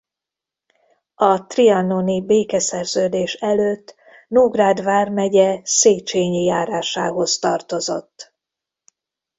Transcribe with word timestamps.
A 1.15 1.45
trianoni 1.45 2.21
békeszerződés 2.25 3.33
előtt 3.33 3.95
Nógrád 4.27 4.81
vármegye 4.83 5.59
Szécsényi 5.63 6.43
járásához 6.43 7.39
tartozott. 7.39 8.33